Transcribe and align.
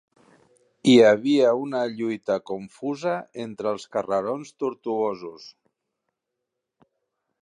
Hi 0.91 0.93
havia 1.07 1.51
una 1.65 1.81
lluita 1.99 2.37
confusa 2.51 3.13
entre 3.45 3.69
els 3.73 3.87
carrerons 3.97 4.55
tortuosos 4.65 5.49